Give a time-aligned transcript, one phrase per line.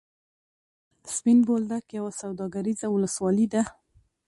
[1.15, 3.63] سپین بولدک یوه سوداګریزه ولسوالي ده.